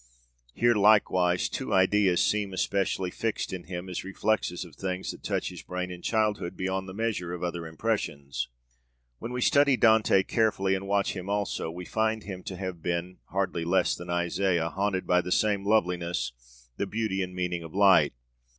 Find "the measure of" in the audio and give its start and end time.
6.89-7.43